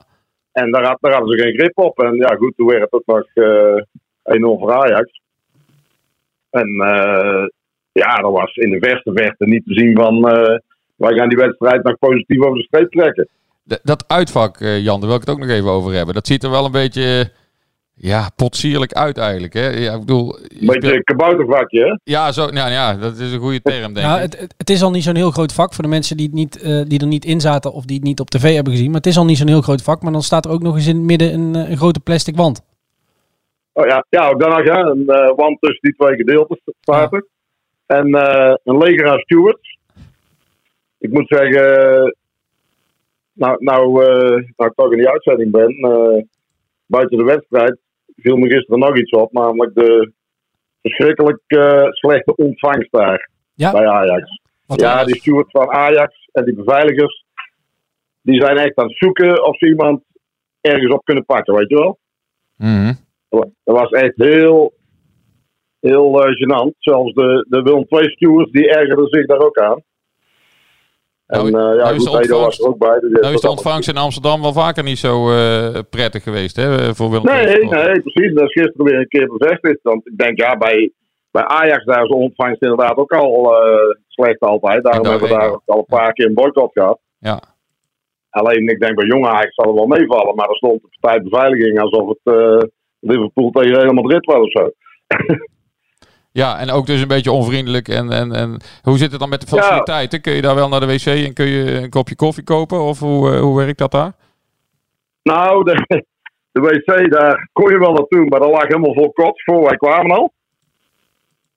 [0.53, 1.99] En daar, had, daar hadden ze geen grip op.
[2.03, 3.83] En ja, goed, toen werd het ook nog eh
[4.37, 5.21] 1-0 voor Ajax.
[6.51, 7.45] En eh,
[7.93, 10.29] ja, dat was in de verste verte niet te zien van...
[10.29, 10.59] eh,
[10.97, 13.29] wij gaan die wedstrijd nog positief over de streep trekken.
[13.69, 16.15] d- dat uitvak, Jan, daar wil ik het ook nog even over hebben.
[16.15, 17.31] Dat ziet er wel een beetje,
[18.03, 19.53] ja, potsierlijk uit eigenlijk.
[19.53, 19.69] Hè?
[19.69, 22.13] Ja, ik bedoel, je Een beetje kaboutervakje, hè?
[22.13, 24.23] ja, zo, nou, ja, dat is een goede term, denk Ja, ik.
[24.23, 26.35] het, het, het is al niet zo'n heel groot vak voor de mensen die, het
[26.35, 28.87] niet, eh, die er niet in zaten of die het niet op tv hebben gezien.
[28.87, 30.03] Maar het is al niet zo'n heel groot vak.
[30.03, 32.37] Maar dan staat er ook nog eens in het midden een, eh, een grote plastic
[32.37, 32.63] wand.
[33.73, 37.13] Oh ja, ja ook dan nog ja, een eh, wand tussen die twee gedeeltes staat
[37.13, 37.27] er.
[37.87, 39.79] En eh, een leger aan stewards.
[40.99, 41.63] Ik moet zeggen,
[43.33, 46.23] nou, nou, eh, nou ik toch in die uitzending ben, eh,
[46.87, 47.79] buiten de wedstrijd,
[48.23, 49.33] viel me gisteren nog iets op.
[49.33, 50.13] Namelijk de
[50.83, 53.73] verschrikkelijk eh, slechte ontvangst daar Ja?
[53.73, 54.41] bij Ajax.
[54.67, 57.25] Wat Ja, die stewards van Ajax en die beveiligers,
[58.23, 60.03] die zijn echt aan het zoeken of ze iemand
[60.61, 61.99] ergens op kunnen pakken, weet je wel.
[62.57, 62.93] Mhm.
[63.29, 64.73] Dat was echt heel,
[65.81, 66.79] heel eh, gênant.
[66.79, 69.83] Zelfs de, de Willem II stewards, die ergerden zich daar ook aan.
[71.33, 73.01] En Nou, eh, ja, nou goed, Edo was er ook bij.
[73.01, 76.95] dus Nou is de ontvangst in Amsterdam wel vaker niet zo eh, prettig geweest, hè,
[76.95, 78.35] voor Willem Nee, nee, precies.
[78.35, 79.79] Dat is gisteren weer een keer bevestigd.
[79.83, 80.93] Want ik denk, ja, bij,
[81.31, 84.83] bij Ajax daar is de ontvangst inderdaad ook al eh, slecht altijd.
[84.83, 87.01] Daarom En hebben we daar ook al een paar keer een boycott gehad.
[87.19, 87.43] Ja.
[88.31, 90.35] Alleen, ik denk bij jonge Ajax zal het wel meevallen.
[90.35, 92.35] Maar er stond de partij beveiliging alsof het
[93.01, 94.71] Liverpool tegen Real Madrid was of zo.
[96.33, 97.89] Ja, en ook dus een beetje onvriendelijk.
[97.89, 100.21] En, en, en hoe zit het dan met de faciliteiten?
[100.21, 102.81] Kun je daar wel naar de wc en kun je een kopje koffie kopen?
[102.81, 104.13] Of hoe, eh, hoe werkt dat daar?
[105.23, 106.05] Nou, de,
[106.53, 109.77] de wc, daar kon je wel naartoe, maar dat lag helemaal vol kots voor wij
[109.77, 110.33] kwamen al.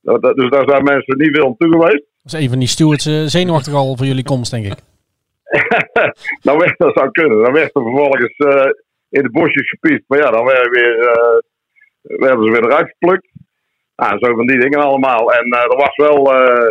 [0.02, 2.04] Dat- dat- Dus daar zijn mensen niet veel aan toe geweest.
[2.24, 4.74] Dat is een van die stewards eh, zenuwachtig al voor jullie komst, denk ik.
[6.48, 7.44] dan werd, dat zou kunnen.
[7.44, 8.70] Dan werd er vervolgens eh,
[9.10, 10.04] in de bosjes gepiest.
[10.08, 11.38] Maar ja, dan werden, weer, eh,
[12.02, 13.28] werden ze weer eruit geplukt.
[13.96, 15.34] Nou, zo van die dingen allemaal.
[15.34, 16.68] En eh, er was wel eh,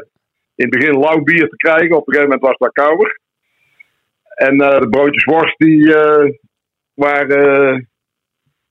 [0.55, 1.97] in het begin lauw bier te krijgen.
[1.97, 3.19] Op een gegeven moment was dat kouder.
[4.35, 5.95] En eh, de broodjes worst die
[6.95, 7.89] waren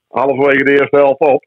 [0.08, 1.46] halverwege de eerste helft op.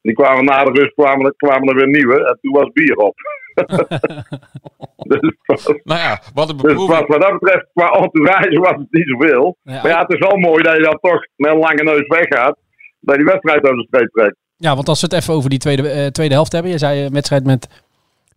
[0.00, 2.26] Die kwamen na de rust kwamen, er- kwamen er weer nieuwe.
[2.26, 3.14] En toen was bier op.
[5.10, 7.06] dus, was- Nou ja, wat een dus beproeving.
[7.06, 9.56] wat dat betreft, qua entourage was het niet zoveel.
[9.62, 12.06] Ja, Maar ja, het is wel mooi dat je dan toch met een lange neus
[12.06, 12.58] weggaat.
[13.00, 14.36] Dat je die wedstrijd over de streep trekt.
[14.56, 16.70] Ja, want als we het even over die tweede, eh, tweede helft hebben.
[16.70, 17.66] Je zei een wedstrijd met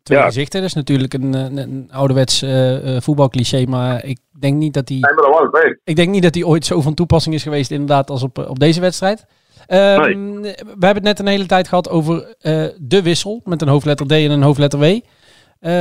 [0.04, 0.26] twee Ja.
[0.26, 0.60] gezichten.
[0.60, 3.64] Dat is natuurlijk een, een, een ouderwets eh, eh, voetbalcliché.
[3.68, 6.94] Maar ik denk niet dat die, Nee, ik denk niet dat die ooit zo van
[6.94, 9.26] toepassing is geweest inderdaad als op, eh, op deze wedstrijd.
[9.68, 10.56] Ehm, We
[10.86, 14.12] hebben het net een hele tijd gehad over eh, de wissel met een hoofdletter D
[14.12, 14.84] en een hoofdletter W.
[14.84, 15.00] Ehm,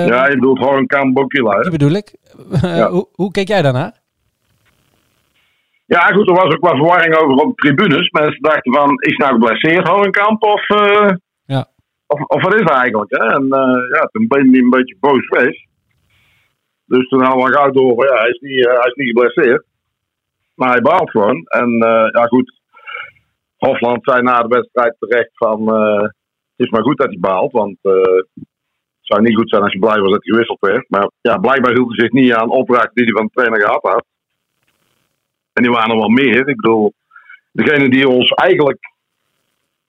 [0.07, 1.51] Ja, je bedoelt gewoon een Kam Bokila.
[1.57, 1.61] hè?
[1.63, 2.15] Die bedoel ik.
[2.63, 3.98] Eh, hoe, hoe keek jij daarnaar?
[5.95, 8.11] Ja, goed, er was ook wat verwarring over op de tribunes.
[8.11, 11.11] Mensen dachten van, is nou geblesseerd Horenkamp of, eh,
[11.45, 11.67] Ja.
[12.07, 13.11] of, of wat is het eigenlijk?
[13.11, 13.25] Hè?
[13.25, 15.67] En eh, ja, toen ben hij een beetje boos geweest.
[16.85, 19.65] Dus toen hadden we gauw door, ja, hij is niet, eh, hij is niet geblesseerd.
[20.55, 21.45] Maar hij baalt gewoon.
[21.45, 21.71] En
[22.13, 22.61] ja, goed,
[23.57, 25.69] Hofland zei na de wedstrijd terecht van,
[26.57, 28.27] het is maar goed dat hij baalt, want het
[29.01, 30.85] zou niet goed zijn als je blij was dat hij gewisseld werd.
[30.89, 33.83] Maar ja, blijkbaar hield hij zich niet aan opdrachten die hij van de trainer gehad
[33.83, 34.05] had.
[35.59, 36.49] En die waren er wel meer.
[36.49, 36.93] Ik bedoel,
[37.53, 38.93] degene die ons eigenlijk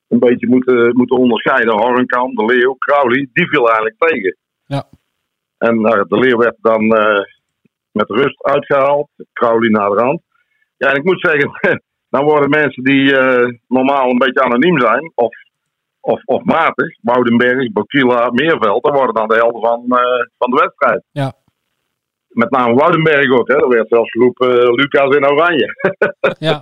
[0.07, 4.35] een beetje moeten, moeten onderscheiden, Hornkamp, De Leeuw, Crowley, die viel eigenlijk tegen.
[4.65, 4.83] Ja.
[5.57, 7.23] En nou, De Leeuw werd dan eh,
[7.91, 10.21] met rust uitgehaald, Crowley naar de rand.
[10.77, 11.51] Ja, en ik moet zeggen,
[12.13, 15.35] dan worden mensen die eh, normaal een beetje anoniem zijn, of,
[15.99, 20.57] of, of matig, Woudenberg, Bokila, Meerveld, dan worden dan de helden van, eh, van de
[20.61, 21.03] wedstrijd.
[21.11, 21.33] Ja.
[22.29, 23.55] Met name Woudenberg ook, hè.
[23.55, 25.67] Er werd zelfs geroepen eh, Lucas in oranje.
[26.39, 26.61] Ja,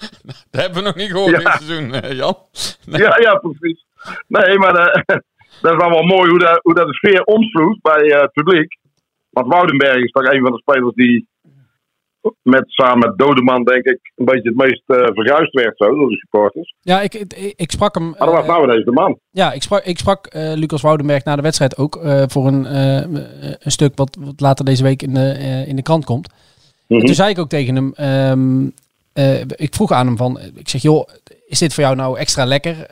[0.50, 1.38] Dat hebben we nog niet gehoord Ja.
[1.38, 2.36] dit seizoen, eh, Jan.
[2.84, 3.84] Ja, ja, precies.
[4.26, 5.02] Nee, maar eh,
[5.62, 8.32] dat is dan wel mooi hoe dat, hoe dat de sfeer omsloeg bij eh, het
[8.32, 8.76] publiek.
[9.30, 11.28] Want Woudenberg is toch een van de spelers die
[12.42, 16.08] met, samen met Dodeman, denk ik, een beetje het meest eh verguisd werd zo, door
[16.08, 16.74] de supporters.
[16.80, 18.10] ja ik, ik, ik sprak hem.
[18.10, 19.18] Maar dat was eh, nou ineens de man.
[19.30, 23.70] Ja, ik sprak, ik sprak eh, Lucas Woudenberg na de wedstrijd ook voor een, een
[23.70, 26.28] stuk wat, wat later deze week in de, in de krant komt.
[26.86, 27.00] Mhm.
[27.00, 28.68] En toen zei ik ook tegen hem, ehm,
[29.12, 31.08] eh, ik vroeg aan hem van, ik zeg joh,
[31.46, 32.86] is dit voor jou nou extra lekker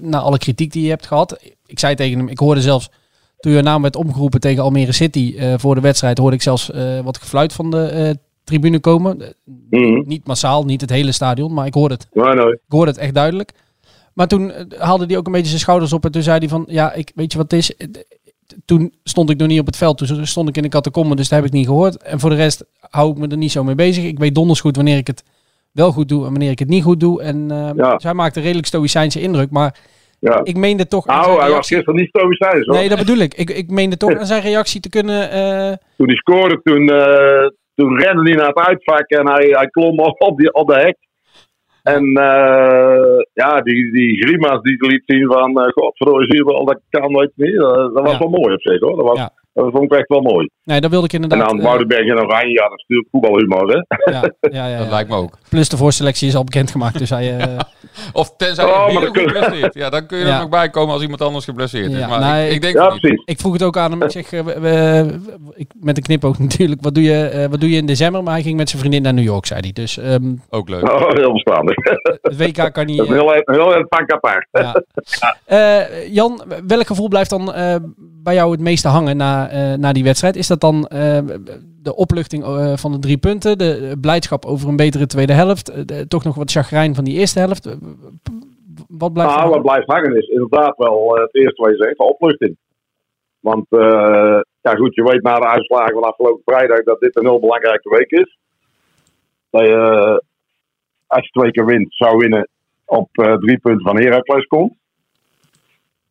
[0.00, 1.38] na alle kritiek die je hebt gehad?
[1.66, 2.90] Ik zei tegen hem, ik hoorde zelfs
[3.38, 6.70] toen je naam werd omgeroepen tegen Almere City voor de wedstrijd, hoorde ik zelfs
[7.02, 9.20] wat gefluit van de tribune komen.
[9.22, 9.28] Eh,
[9.70, 10.02] Mhm.
[10.08, 12.52] Niet massaal, niet het hele stadion, maar ik hoorde het Nee, nee.
[12.52, 13.52] ik hoorde het echt duidelijk.
[14.14, 16.04] Maar toen eh, haalde hij ook een beetje zijn schouders op.
[16.04, 17.76] En toen zei hij van, ja, ik, weet je wat het is?
[17.76, 17.88] Eh,
[18.64, 19.98] Toen stond ik nog niet op het veld.
[19.98, 22.02] Toen stond ik in de catacombe, dus dat heb ik niet gehoord.
[22.02, 24.04] En voor de rest hou ik me er niet zo mee bezig.
[24.04, 25.24] Ik weet donders goed wanneer ik het
[25.72, 27.22] wel goed doe en wanneer ik het niet goed doe.
[27.22, 27.94] En eh, Ja.
[27.94, 29.50] dus hij maakte redelijk stoïcijnse indruk.
[29.50, 29.78] Maar
[30.18, 30.40] Ja.
[30.42, 31.06] ik meende toch...
[31.06, 32.74] Nou, hij was gisteren niet stoïcijns hoor.
[32.76, 33.34] Nee, dat bedoel ik.
[33.34, 33.50] ik.
[33.50, 35.30] Ik meende toch aan zijn reactie te kunnen...
[35.30, 36.88] eh, Toen hij scoorde, toen,
[37.74, 40.96] toen rende hij naar het uitvak en hij, hij klom op, die, op de hek.
[41.82, 46.64] En eh, ja, die, die grimas die liet zien van, uh, godverdomme, zie je wel,
[46.64, 47.56] dat kan, je niet.
[47.56, 48.18] Dat, dat was Ja.
[48.18, 48.96] wel mooi op zich hoor.
[48.96, 49.32] Dat, was, Ja.
[49.54, 50.48] Dat vond ik echt wel mooi.
[50.64, 51.48] nee, dat wilde ik En inderdaad...
[51.48, 54.10] dan eh, Woudenberg en Oranje, ja, dat is natuurlijk voetbalhumor hè.
[54.12, 55.38] ja, ja, ja, Dat lijkt me ook.
[55.48, 56.98] Plus de voorselectie is al bekendgemaakt.
[56.98, 57.36] Dus hij...
[57.36, 57.46] eh,
[58.12, 59.74] Of tenzij Oh, je maar heel dat goed kun- blesseert.
[59.74, 60.34] Ja, dan kun je Ja.
[60.34, 61.98] er nog bij komen als iemand anders geblesseerd is.
[61.98, 63.22] Ja, Maar nee, ik, ik denk Ja, precies.
[63.24, 64.02] Ik vroeg het ook aan hem.
[64.02, 64.98] Ik zeg, eh,
[65.54, 66.82] ik, met een knipoog natuurlijk.
[66.82, 68.22] Wat doe, je, wat doe je in december?
[68.22, 69.72] Maar hij ging met zijn vriendin naar New York, zei hij.
[69.72, 70.82] Dus ehm, Ook leuk.
[70.92, 71.74] Oh, heel verstandig.
[72.22, 73.06] het WK kan niet...
[73.06, 74.46] Heel, heel, heel van apart.
[74.50, 74.82] ja.
[75.44, 77.76] Eh, Jan, welk gevoel blijft dan eh,
[78.24, 80.36] bij jou het meeste hangen na, eh, na die wedstrijd?
[80.36, 81.18] Is dat dan eh,
[81.82, 83.58] de opluchting eh, van de drie punten?
[83.58, 85.88] De blijdschap over een betere tweede helft?
[85.88, 87.64] de- toch nog wat chagrijn van die eerste helft?
[88.88, 89.62] Wat blijft Nou, wat hangen?
[89.62, 92.56] blijft hangen is inderdaad wel het eerste wat je zegt, de opluchting.
[93.40, 93.66] Want
[94.60, 97.88] ja goed, je weet na de uitslagen van afgelopen vrijdag dat dit een heel belangrijke
[97.88, 98.38] week is.
[99.50, 100.22] Dat je,
[101.06, 102.48] als je twee keer wint, zou winnen
[102.84, 103.08] op
[103.40, 104.74] drie punten van Heracles komt.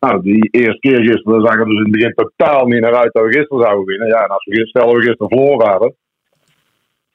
[0.03, 3.13] Nou, die eerste keer gisteren zag er dus in het begin totaal niet naar uit
[3.13, 4.07] dat we gisteren zouden winnen.
[4.07, 5.95] Ja, en als we gisteren, stel we gisteren verloren hadden,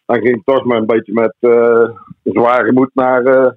[0.06, 1.88] dan ging het toch maar een beetje met eh
[2.22, 3.50] zwaar gemoed naar, eh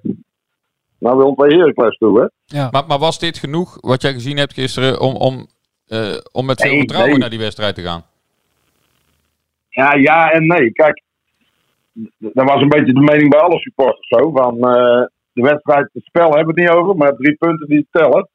[0.98, 2.26] naar Willem II Heracles toe, hè.
[2.58, 2.68] Ja.
[2.70, 5.46] Maar, maar was dit genoeg, wat jij gezien hebt gisteren, om, om,
[5.86, 7.20] eh, om met veel Nee, vertrouwen nee.
[7.20, 8.02] naar die wedstrijd te gaan?
[9.68, 10.72] Ja, ja en nee.
[10.72, 11.02] Kijk,
[12.18, 14.30] dat was een beetje de mening bij alle supporters zo.
[14.30, 17.86] Van eh, de wedstrijd, het spel hebben we het niet over, maar drie punten die
[17.90, 18.28] tellen.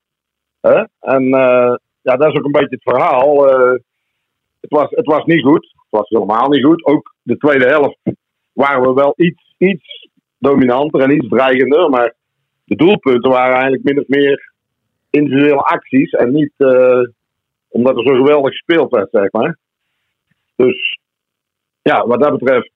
[1.00, 3.50] En eh, ja, dat is ook een beetje het verhaal.
[3.50, 3.80] Eh,
[4.60, 5.64] het, was, het was niet goed.
[5.64, 6.86] Het was helemaal niet goed.
[6.86, 8.00] Ook de tweede helft
[8.54, 11.90] waren we wel iets, iets dominanter en iets dreigender.
[11.90, 12.16] Maar
[12.64, 14.54] de doelpunten waren eigenlijk min of meer
[15.10, 17.02] individuele acties en niet eh,
[17.68, 19.58] omdat er zo geweldig gespeeld werd, zeg maar.
[20.56, 21.00] Dus
[21.82, 22.72] ja, wat dat betreft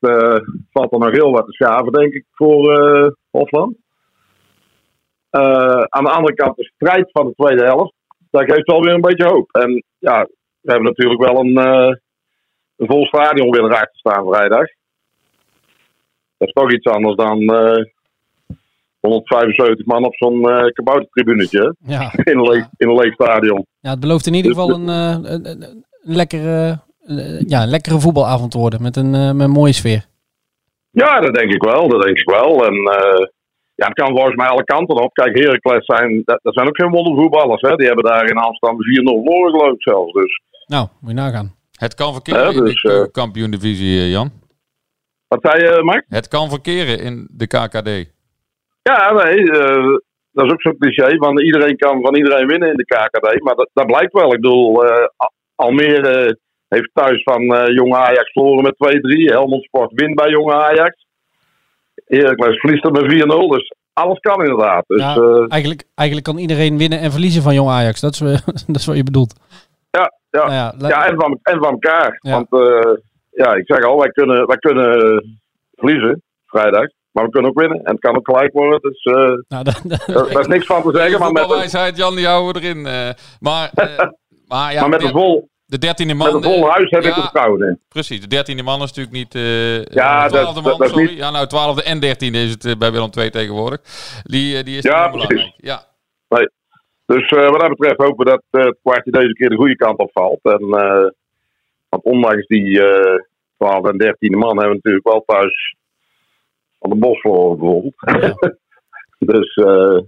[0.71, 3.75] valt er nog heel wat te schaven, denk ik, voor eh, Hofland.
[5.31, 7.93] Eh, aan de andere kant, de strijd van de tweede helft,
[8.31, 9.49] dat geeft wel weer een beetje hoop.
[9.51, 10.27] En ja,
[10.61, 11.95] we hebben natuurlijk wel een, eh,
[12.77, 14.65] een vol stadion weer erachter staan vrijdag.
[16.37, 17.83] Dat is toch iets anders dan eh
[18.99, 22.11] 175 man op zo'n eh kaboutertribunetje Ja.
[22.31, 23.65] in een leeg, in een leeg stadion.
[23.79, 28.51] ja, het belooft in ieder geval een, eh, een, lekkere, eh, ja, een lekkere voetbalavond
[28.51, 30.05] te worden met een, eh, met een mooie sfeer.
[30.91, 31.87] Ja, dat denk ik wel.
[31.87, 32.65] Dat denk ik wel.
[32.65, 33.25] En eh,
[33.81, 35.13] ja, het kan volgens mij alle kanten op.
[35.13, 37.61] Kijk, Heracles zijn, dat, dat zijn ook geen wondervoetballers.
[37.61, 37.75] Hè?
[37.75, 38.79] Die hebben daar in Amsterdam 4-0
[39.23, 40.13] verloren geloof ik zelfs.
[40.13, 41.55] Dus Nou, moet je nagaan.
[41.79, 44.31] Het kan verkeren Ja, in dus, de eh, kampioen-divisie, eh, Jan.
[45.27, 46.05] wat zei je, Mark?
[46.09, 47.89] Het kan verkeren in de KKD.
[48.81, 49.97] Ja, nee, eh,
[50.31, 51.15] dat is ook zo'n cliché.
[51.17, 53.43] Want iedereen kan van iedereen winnen in de KKD.
[53.43, 54.33] Maar dat, dat blijkt wel.
[54.33, 59.31] Ik bedoel, eh, Al- Almere heeft thuis van eh Jonge Ajax verloren met 2-3.
[59.31, 61.05] Helmond Sport wint bij Jonge Ajax.
[62.17, 63.47] Heracles verliest er met 4-0.
[63.49, 64.83] Dus alles kan inderdaad.
[64.87, 67.99] Dus Ja, eh, eigenlijk, eigenlijk kan iedereen winnen en verliezen van Jong Ajax.
[67.99, 69.33] Dat is, eh, dat is wat je bedoelt.
[69.89, 70.73] ja, ja.
[70.77, 72.17] Nou ja, en van, en van elkaar.
[72.21, 72.31] Ja.
[72.31, 72.91] Want eh,
[73.29, 75.23] ja, ik zeg al, wij kunnen, wij kunnen
[75.75, 76.85] verliezen vrijdag.
[77.11, 77.77] Maar we kunnen ook winnen.
[77.83, 78.79] En het kan ook gelijk worden.
[78.81, 79.13] Dus eh
[79.47, 79.81] nou, daar
[80.33, 81.19] daar is niks van te zeggen.
[81.19, 82.85] Maar met, Voetbalwijsheid, Jan, die houden we erin.
[82.85, 83.09] eh.
[83.39, 83.97] maar, eh,
[84.51, 86.35] maar, ja, maar met de, een vol, de dertiende met man...
[86.35, 87.79] een vol eh, huis heb ik ja, er vertrouwen in.
[87.89, 89.35] Precies, de dertiende man is natuurlijk niet...
[89.35, 91.09] eh Ja, de dat- twaalfde dat- man, dat is sorry.
[91.09, 93.79] niet- Ja, nou, twaalfde en dertiende is het eh, bij Willem II tegenwoordig.
[94.23, 95.53] Die, die is Ja, belangrijk.
[95.57, 95.83] Ja,
[97.05, 100.09] Dus wat dat betreft hopen we dat het kwartje deze keer de goede kant op
[100.13, 100.39] valt.
[100.43, 101.09] En, eh,
[101.89, 102.81] want ondanks die
[103.57, 105.75] 12 en 13e man hebben we natuurlijk wel thuis
[106.79, 107.93] van de bos verloren bijvoorbeeld.
[109.33, 110.05] dus, eh, het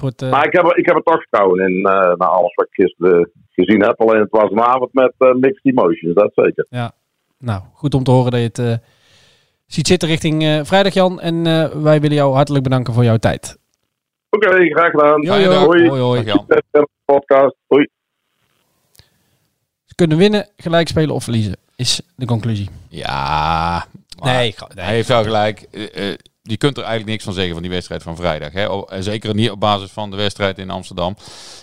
[0.00, 2.66] wordt, eh, maar ik heb, ik heb er toch vertrouwen in, eh na alles wat
[2.70, 4.00] ik gisteren gezien heb.
[4.00, 6.66] Alleen het was een avond met eh, mixed emotions, dat zeker.
[7.38, 8.86] nou, goed om te horen dat je het eh,
[9.66, 11.20] ziet zitten richting eh, vrijdag, Jan.
[11.20, 13.58] En eh, wij willen jou hartelijk bedanken voor jouw tijd.
[14.30, 15.22] Oké, graag gedaan.
[15.22, 15.50] Jo, jo.
[15.52, 15.88] Hoi.
[15.88, 16.24] Hoi, hoi.
[16.24, 16.88] Dag Jan.
[17.04, 17.56] Podcast.
[17.66, 17.88] Hoi.
[19.84, 22.68] Ze kunnen winnen, gelijk spelen of verliezen, is de conclusie.
[22.88, 23.86] Ja,
[24.22, 24.84] Nee, ga- nee.
[24.84, 25.66] hij heeft wel gelijk.
[26.48, 28.52] Je kunt er eigenlijk niks van zeggen van die wedstrijd van vrijdag.
[28.52, 29.02] Hè?
[29.02, 31.16] Zeker niet op basis van de wedstrijd in Amsterdam.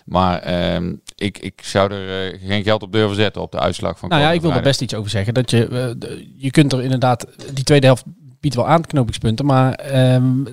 [0.05, 3.99] Maar ehm, ik, ik zou er eh, geen geld op durven zetten op de uitslag
[3.99, 5.33] van Nou ja, ik wil er best iets over zeggen.
[5.33, 8.03] Dat je, eh, de- je kunt er inderdaad, die tweede helft
[8.39, 10.43] biedt wel aanknopingspunten, maar ehm,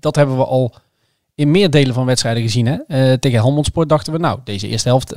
[0.00, 0.74] dat hebben we al
[1.34, 2.66] in meer delen van wedstrijden gezien.
[2.66, 2.76] Hè?
[2.88, 5.14] Eh, tegen Helmond Sport dachten we, nou, deze eerste helft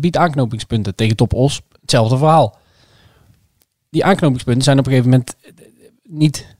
[0.00, 0.94] biedt aanknopingspunten.
[0.94, 2.58] Tegen Top Os, hetzelfde verhaal.
[3.90, 5.36] Die aanknopingspunten zijn op een gegeven moment
[6.02, 6.56] niet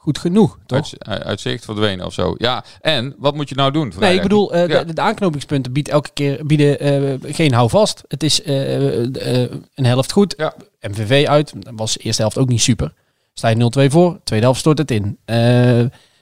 [0.00, 0.78] goed genoeg, toch?
[0.78, 2.34] Uit, uit- uitzicht verdwenen of zo.
[2.38, 3.92] Ja, en wat moet je nou doen?
[3.98, 4.84] Nee, ik bedoel, eh, Ja.
[4.84, 8.02] de, de aanknopingspunten biedt elke keer bieden eh, geen houvast.
[8.08, 9.00] Het is eh,
[9.74, 10.34] een helft goed.
[10.36, 10.54] Ja.
[10.80, 12.92] MVV uit, dat was de eerste helft ook niet super.
[13.34, 15.18] Sta je 0-2 voor, tweede helft stort het in.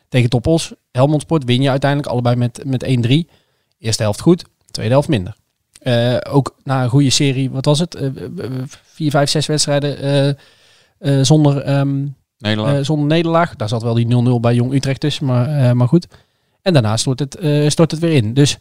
[0.09, 3.31] Tegen Toppels, Helmond Sport win je uiteindelijk allebei met, met 1-3.
[3.79, 5.37] Eerste helft goed, tweede helft minder.
[6.31, 7.95] Ook na een goede serie, wat was het?
[7.95, 8.51] Eh, eh,
[8.83, 10.37] vier, vijf, zes wedstrijden
[11.23, 12.07] zonder ehm,
[12.39, 13.57] Eh, zonder nederlaag.
[13.57, 16.07] Daar zat wel die 0-0 bij Jong Utrecht tussen, maar, eh, maar goed.
[16.63, 18.35] En daarna stort het, eh, stort het weer in.
[18.35, 18.59] Dus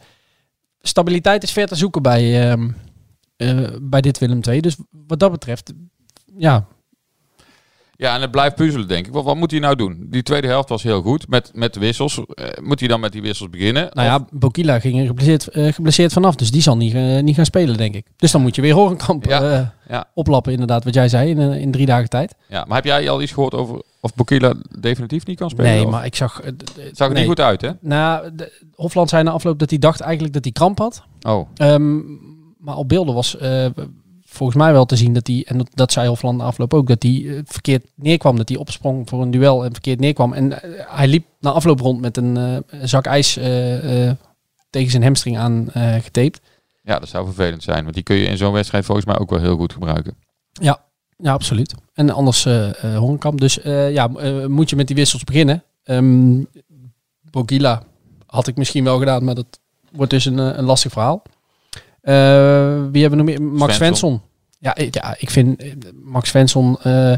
[0.80, 2.68] stabiliteit is ver te zoeken bij, ehm,
[3.36, 4.60] eh, bij dit Willem II.
[4.60, 5.72] Dus wat dat betreft,
[6.36, 6.66] ja,
[8.00, 9.12] Ja, en het blijft puzzelen, denk ik.
[9.12, 10.06] Wat, wat moet hij nou doen?
[10.10, 12.20] Die tweede helft was heel goed met, met de wissels.
[12.34, 13.82] Eh, moet hij dan met die wissels beginnen?
[13.92, 16.34] nou Of- ja, Bokila ging er geblesseerd, eh, geblesseerd vanaf.
[16.34, 18.06] Dus die zal niet, eh, niet gaan spelen, denk ik.
[18.16, 20.04] Dus dan moet je weer Horenkamp Ja, ja.
[20.14, 22.34] oplappen, inderdaad, wat jij zei, in, in drie dagen tijd.
[22.48, 25.70] ja, maar heb jij al iets gehoord over of Bokila definitief niet kan spelen?
[25.70, 26.40] Nee, Of- maar ik zag...
[26.92, 27.18] zag er nee.
[27.22, 27.70] niet goed uit, hè?
[27.80, 31.02] Nou, de, Hofland zei na afloop dat hij dacht eigenlijk dat hij kramp had.
[31.26, 31.96] Oh, Ehm,
[32.58, 33.36] maar op beelden was
[34.38, 36.86] volgens mij wel te zien dat hij, en dat, dat zei Hofland na afloop ook,
[36.86, 38.36] dat hij eh, verkeerd neerkwam.
[38.36, 40.32] Dat hij opsprong voor een duel en verkeerd neerkwam.
[40.32, 44.16] En eh, hij liep na afloop rond met een eh, zak ijs eh, eh,
[44.70, 46.40] tegen zijn hamstring aan eh, getaped.
[46.82, 47.82] ja, dat zou vervelend zijn.
[47.82, 50.14] Want die kun je in zo'n wedstrijd volgens mij ook wel heel goed gebruiken.
[50.52, 50.80] Ja,
[51.16, 51.74] ja absoluut.
[51.94, 53.40] En anders eh eh, Horenkamp.
[53.40, 55.62] Dus eh, ja, eh, moet je met die wissels beginnen.
[55.84, 56.42] Ehm
[57.30, 57.82] Bogila
[58.26, 59.60] had ik misschien wel gedaan, maar dat
[59.92, 61.22] wordt dus een, eh, een lastig verhaal.
[62.00, 62.14] Eh,
[62.92, 63.42] wie hebben we nog meer?
[63.42, 64.20] Max Svensson.
[64.58, 67.14] Ja, ja, ik vind eh, Max Svensson eh,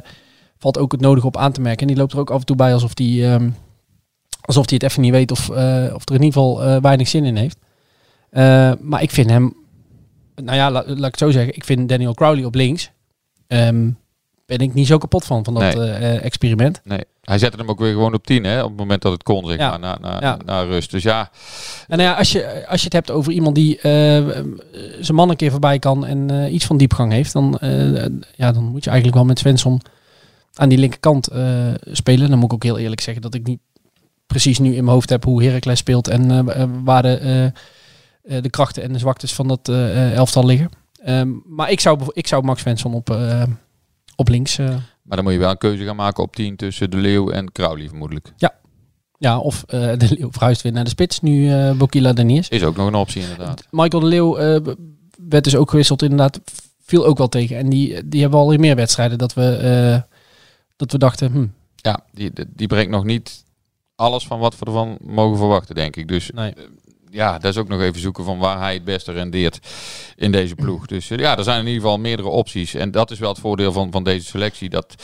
[0.58, 1.80] valt ook het nodige op aan te merken.
[1.80, 3.50] En die loopt er ook af en toe bij alsof hij ehm,
[4.40, 7.24] alsof hij het even niet weet of, eh, of er in ieder geval weinig zin
[7.24, 7.58] in heeft.
[8.82, 9.54] Maar ik vind hem,
[10.34, 12.90] nou ja, la- laat ik het zo zeggen, ik vind Daniel Crowley op links
[13.46, 13.90] ehm,
[14.50, 15.72] ben ik niet zo kapot van, van dat Nee.
[15.72, 16.80] eh, eh, experiment.
[16.84, 19.22] Nee, hij zette hem ook weer gewoon op 10, hè, op het moment dat het
[19.22, 19.68] kon, zeg Ja.
[19.70, 20.38] maar, na, na, Ja.
[20.44, 20.90] na rust.
[20.90, 21.30] Dus ja,
[21.88, 23.82] En nou ja, als je, als je het hebt over iemand die eh,
[25.00, 27.58] zijn man een keer voorbij kan en iets van diepgang heeft, dan,
[28.36, 29.80] ja, dan moet je eigenlijk wel met Svensson
[30.54, 31.28] aan die linkerkant
[31.84, 32.28] spelen.
[32.30, 33.60] Dan moet ik ook heel eerlijk zeggen dat ik niet
[34.26, 36.44] precies nu in mijn hoofd heb hoe Heracles speelt en
[36.84, 37.52] waar de,
[38.22, 39.68] de krachten en de zwaktes van dat
[40.14, 40.70] elftal liggen.
[41.04, 43.18] Ehm, maar ik zou, ik zou Max Svensson op,
[44.20, 44.66] op links, eh,
[45.02, 47.52] maar dan moet je wel een keuze gaan maken op 10 tussen De Leeuw en
[47.52, 48.32] Crowley vermoedelijk.
[49.18, 52.38] ja, of eh, de Leeuw verhuist weer naar de spits, nu eh Bokila er niet
[52.38, 52.48] is.
[52.48, 53.66] Is ook nog een optie inderdaad.
[53.70, 54.34] Michael de Leeuw
[55.28, 56.40] werd dus ook gewisseld inderdaad.
[56.82, 57.56] Viel ook wel tegen.
[57.56, 60.02] En die, die hebben al in meer wedstrijden dat we,
[60.76, 61.32] dat we dachten...
[61.32, 63.44] Hm, Ja, die, die- die brengt nog niet
[63.94, 66.08] alles van wat we ervan mogen verwachten, denk ik.
[66.08, 66.52] Dus nee.
[67.10, 69.58] Ja, dat is ook nog even zoeken van waar hij het beste rendeert
[70.16, 70.86] in deze ploeg.
[70.86, 72.74] Dus eh, ja, er zijn in ieder geval meerdere opties.
[72.74, 74.68] En dat is wel het voordeel van, van deze selectie.
[74.68, 74.94] Dat,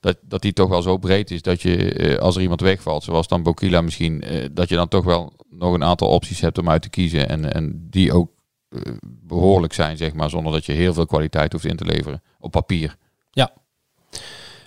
[0.00, 3.04] dat, dat die toch wel zo breed is dat je, eh, als er iemand wegvalt,
[3.04, 6.58] zoals dan Bokila misschien, eh, dat je dan toch wel nog een aantal opties hebt
[6.58, 7.28] om uit te kiezen.
[7.28, 8.30] En, en die ook
[8.68, 12.22] eh, behoorlijk zijn, zeg maar, zonder dat je heel veel kwaliteit hoeft in te leveren
[12.38, 12.96] op papier.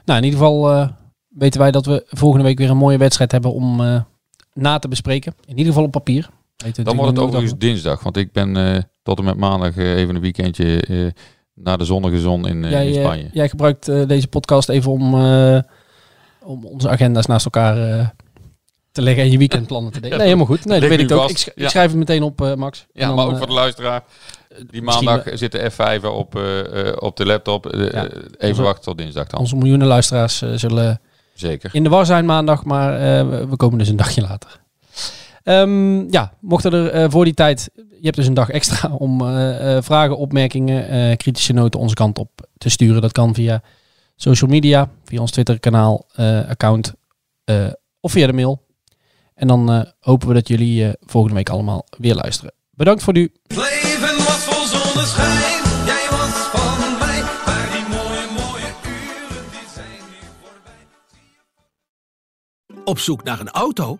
[0.06, 0.90] Nou, in ieder geval
[1.28, 3.82] weten wij dat we volgende week weer een mooie wedstrijd hebben om
[4.54, 5.36] na te bespreken.
[5.46, 6.30] In ieder geval op papier.
[6.84, 10.16] Dan wordt het overigens dinsdag, want ik ben eh, tot en met maandag eh, even
[10.16, 11.08] een weekendje eh,
[11.54, 13.30] naar de zonnige zon in, Jij, in Spanje.
[13.34, 15.14] jij gebruikt deze podcast even om,
[16.44, 17.76] om onze agenda's naast elkaar
[18.92, 20.18] te leggen en je weekendplannen te delen.
[20.18, 20.66] Nee, helemaal goed.
[20.66, 21.30] Nee, dat weet ik ook.
[21.30, 22.86] Ik, sch- ik schrijf het meteen op, Max.
[22.94, 24.04] Ja, dan, maar ook voor de luisteraar.
[24.70, 26.36] Die maandag zit de F5 op,
[27.00, 27.66] op de laptop.
[27.76, 28.06] Ja.
[28.08, 29.40] even Onze- wachten tot dinsdag dan.
[29.40, 31.02] Onze miljoenen luisteraars zullen
[31.34, 31.70] Zeker.
[31.74, 33.00] in de war zijn maandag, maar
[33.50, 34.60] we komen dus een dagje later.
[35.44, 39.22] Ehm, ja, mochten er eh, voor die tijd, je hebt dus een dag extra om
[39.22, 43.02] eh, eh, vragen, opmerkingen, eh, kritische noten onze kant op te sturen.
[43.02, 43.62] Dat kan via
[44.16, 46.94] social media, via ons Twitter kanaal, eh, account
[47.44, 47.68] eh,
[48.00, 48.66] of via de mail.
[49.34, 52.54] En dan eh, hopen we dat jullie eh, volgende week allemaal weer luisteren.
[52.72, 53.32] Bedankt voor nu.
[53.48, 57.22] Het leven was vol zonneschijn, jij was van mij.
[57.46, 60.84] Maar die mooie, mooie uren, die zijn nu voorbij.
[62.86, 64.00] Op zoek naar een auto?